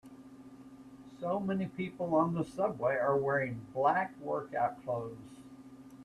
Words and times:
So 1.19 1.39
many 1.39 1.67
people 1.67 2.15
on 2.15 2.33
the 2.33 2.43
subway 2.43 2.95
are 2.95 3.15
wearing 3.15 3.67
black 3.71 4.15
workout 4.19 4.83
clothes. 4.83 5.37